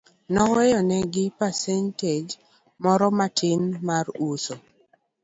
Noweyo 0.33 0.79
ne 0.89 0.97
gi 1.13 1.25
pasenteg 1.37 2.25
moro 2.83 3.07
matin 3.17 3.61
mar 3.87 4.05
uso. 4.29 4.55